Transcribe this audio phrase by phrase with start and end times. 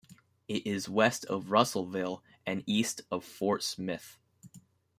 [0.47, 4.17] It is west of Russellville and east of Fort Smith.